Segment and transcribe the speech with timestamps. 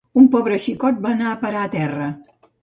[0.19, 2.09] Un pobre xicot va anar a parar a terra